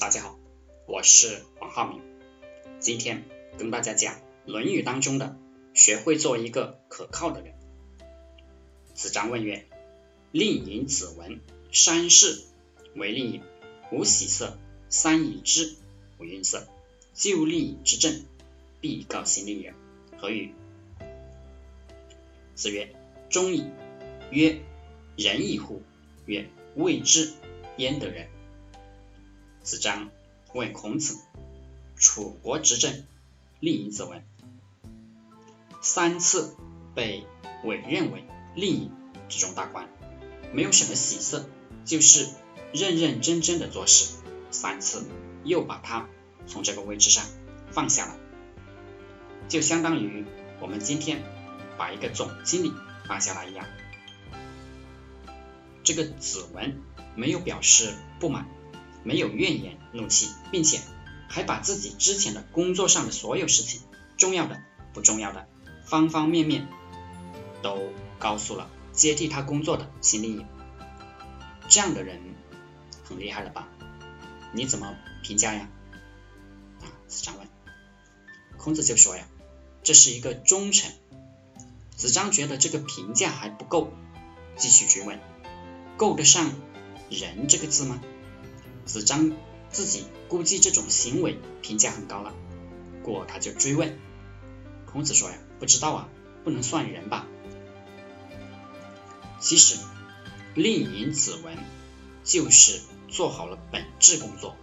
[0.00, 0.38] 大家好，
[0.86, 2.00] 我是黄浩明，
[2.78, 3.22] 今天
[3.58, 4.14] 跟大家讲
[4.46, 5.36] 《论语》当中的
[5.76, 7.52] “学会做一个可靠的人”。
[8.96, 9.66] 子张问曰
[10.32, 11.40] ：“令尹子文
[11.70, 12.40] 三世
[12.96, 13.42] 为令尹，
[13.92, 14.56] 无喜色，
[14.88, 15.76] 三以之，
[16.18, 16.66] 无愠色。
[17.12, 18.24] 就令尹之政，
[18.80, 19.74] 必告行令也。
[20.16, 20.54] 何与？”
[22.56, 22.96] 子曰
[23.28, 23.66] ：“忠矣。”
[24.32, 24.62] 曰
[25.18, 25.82] ：“仁矣乎？”
[26.24, 27.34] 曰：“未之，
[27.76, 28.26] 焉得仁？”
[29.62, 30.10] 子张
[30.54, 31.18] 问孔子
[31.94, 33.04] ：“楚国执政，
[33.60, 34.24] 令尹子文
[35.82, 36.56] 三次
[36.94, 37.26] 被
[37.64, 38.24] 委任为
[38.54, 38.90] 令尹
[39.28, 39.88] 之中大官，
[40.52, 41.48] 没有什么喜色，
[41.84, 42.28] 就是
[42.72, 44.14] 认认真真的做事。
[44.50, 45.06] 三次
[45.44, 46.08] 又把他
[46.46, 47.24] 从这个位置上
[47.70, 48.16] 放下了，
[49.48, 50.24] 就相当于
[50.60, 51.22] 我们今天
[51.76, 52.72] 把一个总经理
[53.06, 53.66] 放下来一样。
[55.84, 56.80] 这个子文
[57.14, 58.48] 没有表示不满。”
[59.02, 60.80] 没有怨言怒气，并且
[61.28, 63.80] 还把自己之前的工作上的所有事情，
[64.16, 65.46] 重要的、不重要的，
[65.84, 66.68] 方方面面
[67.62, 67.78] 都
[68.18, 70.46] 告诉了接替他工作的新令尹。
[71.68, 72.20] 这样的人
[73.04, 73.68] 很厉害了吧？
[74.52, 75.68] 你怎么评价呀？
[76.80, 77.46] 啊，子张问。
[78.56, 79.26] 孔子就说呀，
[79.82, 80.92] 这是一个忠臣。
[81.96, 83.92] 子张觉得这个评价还不够，
[84.56, 85.20] 继续追问，
[85.96, 86.50] 够得上
[87.08, 88.00] 仁这个字吗？
[88.90, 89.32] 子张
[89.70, 92.34] 自己估计这种行为评价很高了，
[93.04, 93.96] 过他就追问。
[94.84, 96.08] 孔子说呀，不知道啊，
[96.42, 97.26] 不能算人吧？
[99.38, 99.76] 其实
[100.54, 101.56] 令尹子文
[102.24, 104.56] 就是做好了本质工作，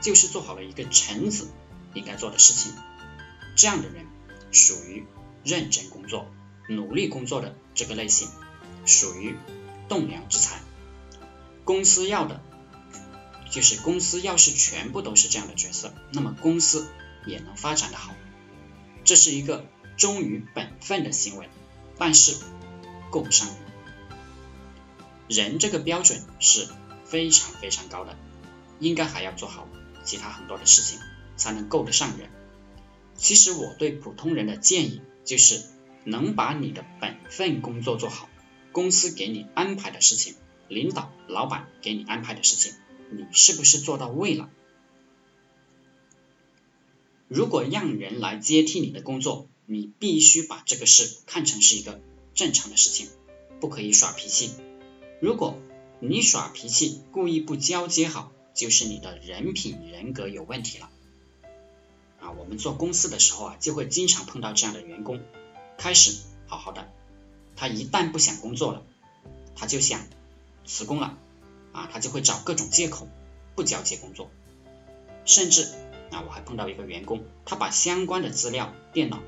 [0.00, 1.48] 就是做好了一个臣子
[1.94, 2.72] 应该做的事情。
[3.54, 4.06] 这样的人
[4.50, 5.06] 属于
[5.44, 6.26] 认真工作、
[6.68, 8.28] 努力工作的这个类型，
[8.84, 9.36] 属于
[9.88, 10.60] 栋梁之才。
[11.64, 12.42] 公司要的。
[13.50, 16.88] 就是公司要是全部都是这样的角色，那么公司
[17.26, 18.14] 也能发展的好。
[19.04, 21.48] 这是一个忠于本分的行为，
[21.96, 22.36] 但是
[23.10, 23.56] 够不上人。
[25.28, 26.68] 人这个标准是
[27.04, 28.16] 非常非常高的，
[28.80, 29.66] 应该还要做好
[30.04, 30.98] 其他很多的事情，
[31.36, 32.30] 才能够得上人。
[33.14, 35.64] 其实我对普通人的建议就是，
[36.04, 38.28] 能把你的本分工作做好，
[38.72, 40.34] 公司给你安排的事情，
[40.68, 42.74] 领导、老板给你安排的事情。
[43.10, 44.50] 你是不是做到位了？
[47.28, 52.00] 如果让人来接替你的工作，你必须把这个事看成是一个
[52.34, 53.08] 正常的事情，
[53.60, 54.52] 不可以耍脾气。
[55.20, 55.58] 如果
[56.00, 60.90] 你耍脾气，故意不交接好，就是你的人品人格有问题了。
[62.20, 65.20] 啊，我们做公司的时候啊，就会经常碰到这样的员工，
[65.76, 66.16] 开始
[66.46, 66.90] 好好的，
[67.56, 68.86] 他一旦不想工作了，
[69.54, 70.06] 他就想
[70.64, 71.18] 辞工了。
[71.78, 73.08] 啊，他就会找各种借口
[73.54, 74.32] 不交接工作，
[75.24, 75.62] 甚至
[76.10, 79.20] 啊，我还碰到一个员工，他把相关的资料、电脑，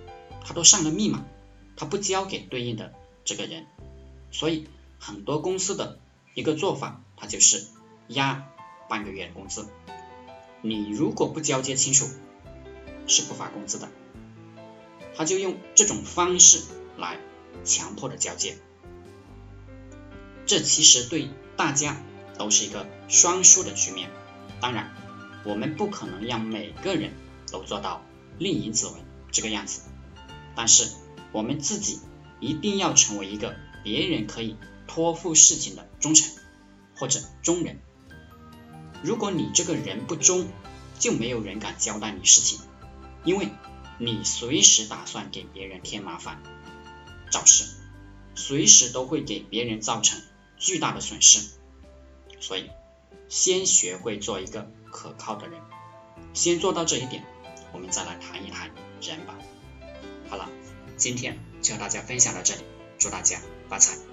[0.45, 1.25] 他都上了密码，
[1.77, 2.93] 他不交给对应的
[3.25, 3.67] 这个人，
[4.33, 4.67] 所以
[4.99, 6.01] 很多公司的
[6.35, 7.67] 一个做法，他就是
[8.09, 8.49] 压
[8.89, 9.69] 半个月的工资，
[10.61, 12.09] 你如果不交接清楚，
[13.07, 13.89] 是不发工资的，
[15.15, 16.65] 他就用这种方式
[16.99, 17.21] 来
[17.65, 18.59] 强迫的交接，
[20.47, 21.97] 这其实对大家。
[22.41, 24.09] 都是一个双输的局面。
[24.63, 24.95] 当然，
[25.45, 27.13] 我们不可能让每个人
[27.53, 28.03] 都做到
[28.39, 28.95] 令尹子文
[29.31, 29.83] 这个样子，
[30.57, 30.89] 但是
[31.33, 32.01] 我们自己
[32.41, 34.57] 一定要成为一个别人可以
[34.87, 36.33] 托付事情的忠臣
[36.97, 37.79] 或者忠人。
[39.03, 40.49] 如果你这个人不忠，
[40.99, 42.59] 就没有人敢交代你事情，
[43.23, 43.51] 因为
[43.99, 46.43] 你随时打算给别人添麻烦、
[47.31, 47.67] 找事，
[48.35, 50.19] 随时都会给别人造成
[50.57, 51.60] 巨大的损失。
[52.41, 52.71] 所以，
[53.29, 55.61] 先学会做一个可靠的人，
[56.35, 57.25] 先做到这一点，
[57.73, 58.71] 我们再来谈一谈
[59.01, 59.39] 人吧。
[60.29, 60.49] 好了，
[60.97, 62.63] 今天就和大家分享到这里，
[62.99, 64.10] 祝大家发财。